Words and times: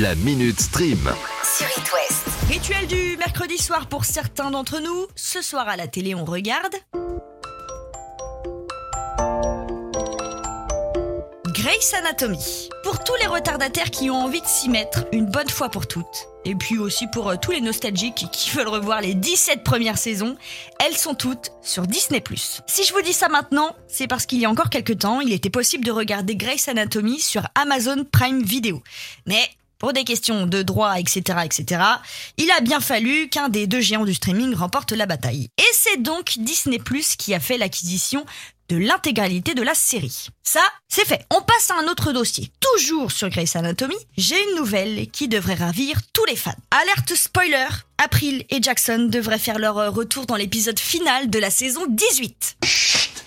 La 0.00 0.16
Minute 0.16 0.60
Stream. 0.60 0.98
sur 1.44 1.66
It 1.68 1.92
West. 1.92 2.26
Rituel 2.48 2.88
du 2.88 3.16
mercredi 3.16 3.56
soir 3.58 3.86
pour 3.86 4.04
certains 4.04 4.50
d'entre 4.50 4.80
nous. 4.80 5.06
Ce 5.14 5.40
soir 5.40 5.68
à 5.68 5.76
la 5.76 5.86
télé, 5.86 6.16
on 6.16 6.24
regarde. 6.24 6.74
Grey's 11.46 11.94
Anatomy. 11.94 12.70
Pour 12.82 13.04
tous 13.04 13.14
les 13.20 13.28
retardataires 13.28 13.92
qui 13.92 14.10
ont 14.10 14.16
envie 14.16 14.40
de 14.40 14.46
s'y 14.48 14.68
mettre 14.68 15.06
une 15.12 15.26
bonne 15.26 15.48
fois 15.48 15.68
pour 15.68 15.86
toutes. 15.86 16.26
Et 16.44 16.56
puis 16.56 16.76
aussi 16.76 17.06
pour 17.06 17.28
euh, 17.28 17.36
tous 17.40 17.52
les 17.52 17.60
nostalgiques 17.60 18.26
qui 18.32 18.50
veulent 18.56 18.66
revoir 18.66 19.00
les 19.00 19.14
17 19.14 19.62
premières 19.62 19.98
saisons, 19.98 20.36
elles 20.84 20.96
sont 20.96 21.14
toutes 21.14 21.52
sur 21.62 21.86
Disney+. 21.86 22.20
Si 22.66 22.82
je 22.82 22.92
vous 22.92 23.02
dis 23.02 23.12
ça 23.12 23.28
maintenant, 23.28 23.76
c'est 23.86 24.08
parce 24.08 24.26
qu'il 24.26 24.40
y 24.40 24.44
a 24.44 24.50
encore 24.50 24.70
quelques 24.70 24.98
temps, 24.98 25.20
il 25.20 25.32
était 25.32 25.50
possible 25.50 25.84
de 25.84 25.92
regarder 25.92 26.34
Grey's 26.34 26.66
Anatomy 26.66 27.20
sur 27.20 27.46
Amazon 27.54 28.04
Prime 28.10 28.42
Video. 28.42 28.82
Mais 29.26 29.48
pour 29.84 29.92
des 29.92 30.04
questions 30.04 30.46
de 30.46 30.62
droit, 30.62 30.98
etc., 30.98 31.40
etc., 31.44 31.82
il 32.38 32.50
a 32.52 32.62
bien 32.62 32.80
fallu 32.80 33.28
qu'un 33.28 33.50
des 33.50 33.66
deux 33.66 33.82
géants 33.82 34.06
du 34.06 34.14
streaming 34.14 34.54
remporte 34.54 34.92
la 34.92 35.04
bataille. 35.04 35.50
Et 35.58 35.74
c'est 35.74 36.00
donc 36.00 36.38
Disney 36.38 36.78
Plus 36.78 37.16
qui 37.16 37.34
a 37.34 37.38
fait 37.38 37.58
l'acquisition 37.58 38.24
de 38.70 38.78
l'intégralité 38.78 39.52
de 39.52 39.60
la 39.60 39.74
série. 39.74 40.28
Ça, 40.42 40.62
c'est 40.88 41.04
fait. 41.04 41.26
On 41.30 41.42
passe 41.42 41.70
à 41.70 41.74
un 41.74 41.86
autre 41.88 42.12
dossier. 42.12 42.50
Toujours 42.60 43.12
sur 43.12 43.28
Grey's 43.28 43.56
Anatomy, 43.56 43.98
j'ai 44.16 44.42
une 44.48 44.56
nouvelle 44.56 45.10
qui 45.10 45.28
devrait 45.28 45.52
ravir 45.52 46.00
tous 46.14 46.24
les 46.24 46.36
fans. 46.36 46.56
Alerte 46.70 47.14
spoiler 47.14 47.68
April 48.02 48.46
et 48.48 48.62
Jackson 48.62 49.08
devraient 49.10 49.38
faire 49.38 49.58
leur 49.58 49.76
euh, 49.76 49.90
retour 49.90 50.24
dans 50.24 50.36
l'épisode 50.36 50.80
final 50.80 51.28
de 51.28 51.38
la 51.38 51.50
saison 51.50 51.82
18. 51.90 52.56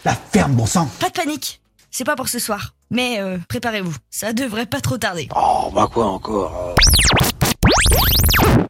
La 0.06 0.16
ferme, 0.16 0.54
bon 0.54 0.66
sang 0.66 0.90
Pas 1.00 1.10
de 1.10 1.14
panique, 1.14 1.62
c'est 1.92 2.04
pas 2.04 2.16
pour 2.16 2.30
ce 2.30 2.40
soir. 2.40 2.74
Mais 2.90 3.20
euh, 3.20 3.38
préparez-vous, 3.50 3.96
ça 4.10 4.34
devrait 4.34 4.66
pas 4.66 4.80
trop 4.80 4.98
tarder. 4.98 5.28
Oh, 5.36 5.70
bah 5.74 5.90
quoi 5.92 6.06
encore 6.06 6.76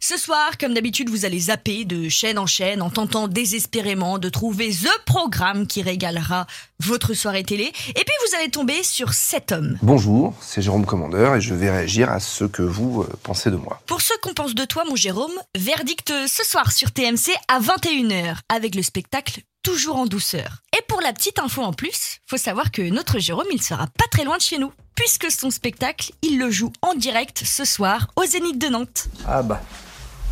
Ce 0.02 0.18
soir, 0.18 0.58
comme 0.60 0.74
d'habitude, 0.74 1.10
vous 1.10 1.26
allez 1.26 1.40
zapper 1.40 1.86
de 1.86 2.10
chaîne 2.10 2.40
en 2.40 2.48
chaîne 2.48 2.82
en 2.82 2.90
tentant 2.90 3.28
désespérément 3.28 4.18
de 4.18 4.30
trouver 4.30 4.70
THE 4.70 5.04
programme 5.06 5.68
qui 5.68 5.84
régalera 5.84 6.48
votre 6.80 7.14
soirée 7.14 7.44
télé. 7.44 7.66
Et 7.66 7.94
puis 7.94 8.16
vous 8.28 8.36
allez 8.38 8.50
tomber 8.50 8.82
sur 8.84 9.14
cet 9.14 9.52
homme. 9.52 9.78
Bonjour, 9.84 10.34
c'est 10.42 10.64
Jérôme 10.64 10.86
Commandeur 10.86 11.36
et 11.36 11.42
je 11.42 11.54
vais 11.54 11.70
réagir 11.70 12.12
à 12.12 12.20
ce 12.20 12.46
que 12.46 12.64
vous 12.64 13.04
euh, 13.04 13.10
pensez 13.22 13.52
de 13.52 13.56
moi. 13.56 13.82
Pour 13.86 14.02
ce 14.02 14.14
qu'on 14.22 14.34
pense 14.34 14.56
de 14.56 14.66
toi, 14.66 14.84
mon 14.90 14.96
Jérôme, 14.96 15.34
verdict 15.56 16.12
ce 16.28 16.44
soir 16.44 16.72
sur 16.72 16.92
TMC 16.92 17.34
à 17.50 17.60
21h 17.60 18.38
avec 18.50 18.74
le 18.74 18.82
spectacle 18.82 19.42
Toujours 19.68 19.98
en 19.98 20.06
douceur. 20.06 20.64
Et 20.78 20.82
pour 20.88 21.02
la 21.02 21.12
petite 21.12 21.40
info 21.40 21.62
en 21.62 21.74
plus, 21.74 22.20
faut 22.26 22.38
savoir 22.38 22.72
que 22.72 22.82
notre 22.90 23.20
Jérôme, 23.20 23.48
il 23.52 23.62
sera 23.62 23.88
pas 23.88 24.06
très 24.10 24.24
loin 24.24 24.38
de 24.38 24.42
chez 24.42 24.60
nous. 24.60 24.72
Puisque 24.96 25.30
son 25.30 25.52
spectacle, 25.52 26.14
il 26.22 26.40
le 26.40 26.50
joue 26.50 26.72
en 26.82 26.94
direct 26.94 27.44
ce 27.46 27.66
soir 27.66 28.08
au 28.16 28.24
Zénith 28.24 28.58
de 28.58 28.70
Nantes. 28.70 29.10
Ah 29.28 29.44
bah, 29.44 29.62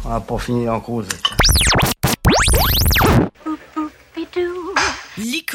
on 0.05 0.09
va 0.09 0.21
pas 0.21 0.37
finir 0.37 0.73
en 0.73 0.79
cause. 0.79 1.09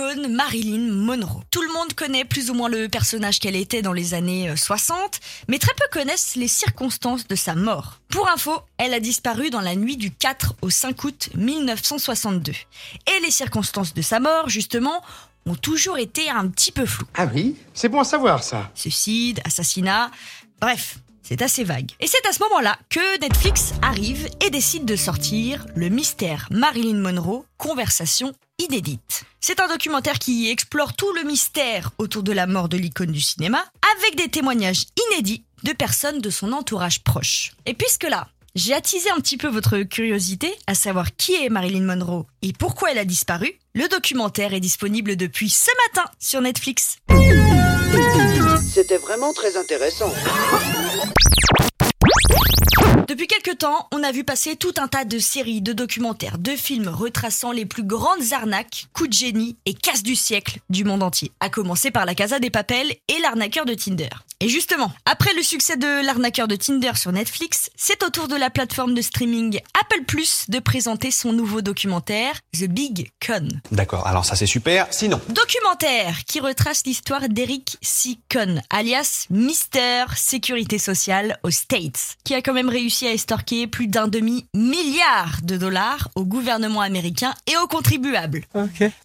L'icône 0.00 0.32
Marilyn 0.32 0.92
Monroe. 0.92 1.42
Tout 1.50 1.60
le 1.60 1.72
monde 1.74 1.92
connaît 1.92 2.24
plus 2.24 2.50
ou 2.50 2.54
moins 2.54 2.70
le 2.70 2.88
personnage 2.88 3.38
qu'elle 3.38 3.56
était 3.56 3.82
dans 3.82 3.92
les 3.92 4.14
années 4.14 4.48
euh, 4.48 4.56
60, 4.56 5.20
mais 5.48 5.58
très 5.58 5.74
peu 5.74 5.84
connaissent 5.92 6.36
les 6.36 6.48
circonstances 6.48 7.28
de 7.28 7.34
sa 7.34 7.54
mort. 7.54 8.00
Pour 8.08 8.26
info, 8.30 8.60
elle 8.78 8.94
a 8.94 9.00
disparu 9.00 9.50
dans 9.50 9.60
la 9.60 9.76
nuit 9.76 9.98
du 9.98 10.10
4 10.10 10.54
au 10.62 10.70
5 10.70 11.04
août 11.04 11.28
1962. 11.34 12.52
Et 12.52 13.20
les 13.22 13.30
circonstances 13.30 13.92
de 13.92 14.00
sa 14.00 14.20
mort, 14.20 14.48
justement, 14.48 15.02
ont 15.44 15.54
toujours 15.54 15.98
été 15.98 16.30
un 16.30 16.48
petit 16.48 16.72
peu 16.72 16.86
floues. 16.86 17.06
Ah 17.14 17.26
oui, 17.34 17.56
c'est 17.74 17.90
bon 17.90 18.00
à 18.00 18.04
savoir 18.04 18.42
ça. 18.42 18.70
Suicide, 18.74 19.40
assassinat, 19.44 20.10
bref. 20.60 20.98
C'est 21.30 21.42
assez 21.42 21.62
vague. 21.62 21.92
Et 22.00 22.08
c'est 22.08 22.26
à 22.26 22.32
ce 22.32 22.42
moment-là 22.42 22.76
que 22.88 23.20
Netflix 23.20 23.72
arrive 23.82 24.28
et 24.44 24.50
décide 24.50 24.84
de 24.84 24.96
sortir 24.96 25.64
Le 25.76 25.88
mystère 25.88 26.48
Marilyn 26.50 26.98
Monroe, 26.98 27.44
conversation 27.56 28.32
inédite. 28.58 29.22
C'est 29.38 29.60
un 29.60 29.68
documentaire 29.68 30.18
qui 30.18 30.50
explore 30.50 30.96
tout 30.96 31.12
le 31.12 31.22
mystère 31.22 31.92
autour 31.98 32.24
de 32.24 32.32
la 32.32 32.48
mort 32.48 32.68
de 32.68 32.76
l'icône 32.76 33.12
du 33.12 33.20
cinéma, 33.20 33.64
avec 33.96 34.16
des 34.16 34.28
témoignages 34.28 34.86
inédits 35.08 35.44
de 35.62 35.72
personnes 35.72 36.20
de 36.20 36.30
son 36.30 36.50
entourage 36.50 37.04
proche. 37.04 37.52
Et 37.64 37.74
puisque 37.74 38.08
là, 38.08 38.26
j'ai 38.56 38.74
attisé 38.74 39.08
un 39.12 39.20
petit 39.20 39.36
peu 39.36 39.46
votre 39.46 39.82
curiosité 39.82 40.52
à 40.66 40.74
savoir 40.74 41.14
qui 41.14 41.36
est 41.36 41.48
Marilyn 41.48 41.84
Monroe 41.84 42.26
et 42.42 42.52
pourquoi 42.52 42.90
elle 42.90 42.98
a 42.98 43.04
disparu, 43.04 43.52
le 43.76 43.86
documentaire 43.86 44.52
est 44.52 44.58
disponible 44.58 45.14
depuis 45.14 45.48
ce 45.48 45.70
matin 45.86 46.10
sur 46.18 46.40
Netflix. 46.40 46.96
C'était 48.72 48.98
vraiment 48.98 49.32
très 49.32 49.56
intéressant. 49.56 50.12
Depuis 53.10 53.26
quelque 53.26 53.50
temps, 53.50 53.88
on 53.90 54.04
a 54.04 54.12
vu 54.12 54.22
passer 54.22 54.54
tout 54.54 54.74
un 54.78 54.86
tas 54.86 55.04
de 55.04 55.18
séries, 55.18 55.62
de 55.62 55.72
documentaires, 55.72 56.38
de 56.38 56.52
films 56.52 56.86
retraçant 56.86 57.50
les 57.50 57.66
plus 57.66 57.82
grandes 57.82 58.32
arnaques, 58.32 58.86
coups 58.92 59.08
de 59.08 59.14
génie 59.14 59.56
et 59.66 59.74
casse 59.74 60.04
du 60.04 60.14
siècle 60.14 60.60
du 60.70 60.84
monde 60.84 61.02
entier. 61.02 61.32
À 61.40 61.50
commencer 61.50 61.90
par 61.90 62.06
la 62.06 62.14
Casa 62.14 62.38
des 62.38 62.50
Papels 62.50 62.92
et 63.08 63.18
l'arnaqueur 63.20 63.64
de 63.64 63.74
Tinder. 63.74 64.10
Et 64.42 64.48
justement, 64.48 64.92
après 65.06 65.34
le 65.34 65.42
succès 65.42 65.76
de 65.76 66.06
l'arnaqueur 66.06 66.46
de 66.46 66.54
Tinder 66.54 66.92
sur 66.94 67.10
Netflix, 67.10 67.70
c'est 67.76 68.04
au 68.04 68.10
tour 68.10 68.28
de 68.28 68.36
la 68.36 68.48
plateforme 68.48 68.94
de 68.94 69.02
streaming 69.02 69.60
Apple 69.78 70.04
Plus 70.06 70.44
de 70.48 70.60
présenter 70.60 71.10
son 71.10 71.32
nouveau 71.32 71.62
documentaire, 71.62 72.40
The 72.54 72.68
Big 72.68 73.10
Con. 73.26 73.48
D'accord, 73.72 74.06
alors 74.06 74.24
ça 74.24 74.36
c'est 74.36 74.46
super. 74.46 74.86
Sinon, 74.92 75.20
Documentaire 75.28 76.24
qui 76.26 76.38
retrace 76.38 76.86
l'histoire 76.86 77.28
d'Eric 77.28 77.76
C. 77.82 78.18
Cohn, 78.30 78.62
alias 78.70 79.26
Mister 79.30 80.04
Sécurité 80.16 80.78
Sociale 80.78 81.38
aux 81.42 81.50
States, 81.50 82.16
qui 82.24 82.34
a 82.34 82.40
quand 82.40 82.54
même 82.54 82.70
réussi 82.70 82.99
à 83.06 83.12
estorquer 83.12 83.66
plus 83.66 83.86
d'un 83.86 84.08
demi-milliard 84.08 85.40
de 85.42 85.56
dollars 85.56 86.10
au 86.14 86.24
gouvernement 86.24 86.80
américain 86.80 87.34
et 87.46 87.56
aux 87.56 87.66
contribuables. 87.66 88.42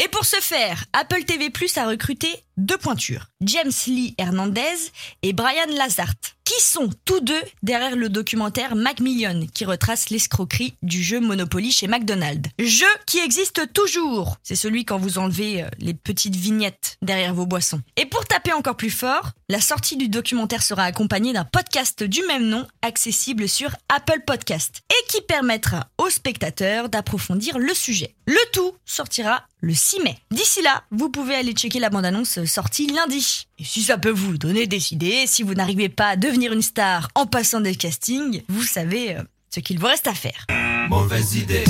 Et 0.04 0.08
pour 0.10 0.26
ce 0.26 0.38
faire, 0.38 0.86
Apple 0.94 1.24
TV 1.24 1.50
Plus 1.50 1.78
a 1.78 1.88
recruté 1.88 2.28
deux 2.58 2.78
pointures, 2.78 3.28
James 3.42 3.72
Lee 3.88 4.16
Hernandez 4.18 4.92
et 5.24 5.34
Brian 5.34 5.68
Lazart, 5.78 6.35
qui 6.46 6.62
sont 6.62 6.90
tous 7.04 7.20
deux 7.20 7.42
derrière 7.64 7.96
le 7.96 8.08
documentaire 8.08 8.76
Macmillion, 8.76 9.48
qui 9.54 9.66
retrace 9.66 10.10
l'escroquerie 10.10 10.76
du 10.84 11.04
jeu 11.04 11.20
Monopoly 11.20 11.72
chez 11.72 11.88
McDonald's? 11.88 12.50
Jeu 12.60 12.86
qui 13.06 13.18
existe 13.18 13.74
toujours. 13.74 14.38
C'est 14.44 14.56
celui 14.56 14.86
quand 14.86 15.00
vous 15.00 15.18
enlevez 15.18 15.64
euh, 15.64 15.68
les 15.80 15.96
petites 15.96 16.36
vignettes 16.36 16.98
derrière 17.02 17.34
vos 17.34 17.46
boissons. 17.46 17.82
Et 17.98 18.06
pour 18.06 18.26
taper 18.26 18.54
encore 18.54 18.78
plus 18.78 18.92
fort, 18.92 19.32
la 19.50 19.60
sortie 19.60 19.98
du 19.98 20.08
documentaire 20.08 20.64
sera 20.64 20.84
accompagnée 20.84 21.34
d'un 21.34 21.46
podcast 21.46 22.04
du 22.04 22.22
même 22.28 22.48
nom, 22.48 22.68
accessible 22.82 23.50
sur 23.50 23.72
Apple 23.90 24.22
Podcast, 24.26 24.82
et 24.90 25.12
qui 25.12 25.22
permettra 25.22 25.88
aux 25.98 26.10
spectateurs 26.10 26.90
d'approfondir 26.90 27.58
le 27.58 27.74
sujet. 27.74 28.16
Le 28.28 28.52
tout 28.54 28.74
sortira 28.86 29.44
le 29.62 29.74
6 29.74 30.00
mai. 30.02 30.18
D'ici 30.32 30.62
là, 30.62 30.84
vous 30.92 31.10
pouvez 31.10 31.36
aller 31.36 31.54
checker 31.54 31.80
la 31.80 31.90
bande-annonce 31.90 32.44
sortie 32.46 32.88
lundi. 32.88 33.48
Et 33.58 33.64
si 33.64 33.84
ça 33.84 33.98
peut 33.98 34.12
vous 34.12 34.38
donner 34.38 34.68
des 34.68 34.94
idées, 34.94 35.26
si 35.28 35.44
vous 35.44 35.54
n'arrivez 35.54 35.90
pas 35.90 36.10
à 36.10 36.16
devenir 36.36 36.52
une 36.52 36.62
star 36.62 37.08
en 37.16 37.26
passant 37.26 37.62
des 37.62 37.76
castings, 37.76 38.44
vous 38.50 38.64
savez 38.64 39.16
euh, 39.16 39.22
ce 39.54 39.62
qu'il 39.62 39.80
vous 39.80 39.86
reste 39.86 40.08
à 40.08 40.14
faire. 40.14 40.46
Mauvaise 40.90 41.36
idée. 41.36 41.64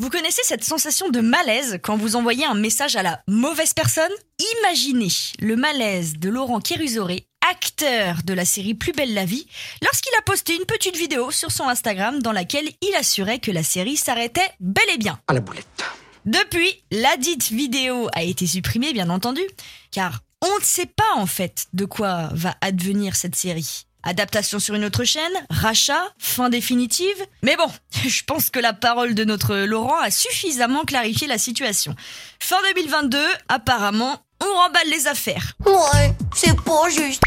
Vous 0.00 0.08
connaissez 0.08 0.40
cette 0.44 0.64
sensation 0.64 1.10
de 1.10 1.20
malaise 1.20 1.78
quand 1.82 1.98
vous 1.98 2.16
envoyez 2.16 2.46
un 2.46 2.54
message 2.54 2.96
à 2.96 3.02
la 3.02 3.20
mauvaise 3.28 3.74
personne? 3.74 4.10
Imaginez 4.60 5.10
le 5.40 5.56
malaise 5.56 6.14
de 6.18 6.30
Laurent 6.30 6.60
Kérusoré, 6.60 7.26
acteur 7.50 8.22
de 8.24 8.32
la 8.32 8.46
série 8.46 8.74
Plus 8.74 8.92
belle 8.92 9.12
la 9.12 9.26
vie, 9.26 9.46
lorsqu'il 9.82 10.14
a 10.18 10.22
posté 10.22 10.54
une 10.56 10.64
petite 10.64 10.96
vidéo 10.96 11.30
sur 11.30 11.52
son 11.52 11.68
Instagram 11.68 12.22
dans 12.22 12.32
laquelle 12.32 12.70
il 12.80 12.94
assurait 12.94 13.40
que 13.40 13.50
la 13.50 13.62
série 13.62 13.98
s'arrêtait 13.98 14.50
bel 14.58 14.88
et 14.94 14.98
bien. 14.98 15.20
À 15.28 15.34
la 15.34 15.40
boulette. 15.40 15.66
Depuis, 16.24 16.82
la 16.90 17.18
dite 17.18 17.50
vidéo 17.50 18.08
a 18.14 18.22
été 18.22 18.46
supprimée, 18.46 18.94
bien 18.94 19.10
entendu, 19.10 19.42
car 19.90 20.20
on 20.42 20.58
ne 20.58 20.64
sait 20.64 20.86
pas 20.86 21.14
en 21.16 21.26
fait 21.26 21.66
de 21.72 21.84
quoi 21.84 22.30
va 22.32 22.54
advenir 22.60 23.16
cette 23.16 23.36
série. 23.36 23.84
Adaptation 24.04 24.58
sur 24.60 24.74
une 24.74 24.84
autre 24.84 25.04
chaîne, 25.04 25.32
rachat, 25.50 26.02
fin 26.18 26.48
définitive. 26.48 27.16
Mais 27.42 27.56
bon, 27.56 27.66
je 28.06 28.22
pense 28.24 28.50
que 28.50 28.60
la 28.60 28.72
parole 28.72 29.14
de 29.14 29.24
notre 29.24 29.56
Laurent 29.56 29.98
a 30.00 30.10
suffisamment 30.10 30.84
clarifié 30.84 31.26
la 31.26 31.38
situation. 31.38 31.94
Fin 32.38 32.56
2022, 32.74 33.18
apparemment, 33.48 34.22
on 34.40 34.58
remballe 34.62 34.88
les 34.90 35.08
affaires. 35.08 35.52
Ouais, 35.66 36.14
c'est 36.34 36.56
pas 36.60 36.88
juste. 36.90 37.22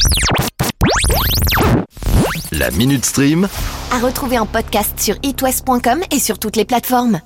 La 2.51 2.71
Minute 2.71 3.06
Stream. 3.06 3.47
À 3.91 4.00
retrouver 4.00 4.39
en 4.39 4.45
podcast 4.45 5.00
sur 5.00 5.15
itwest.com 5.24 6.01
et 6.12 6.19
sur 6.19 6.39
toutes 6.39 6.56
les 6.56 6.65
plateformes. 6.65 7.19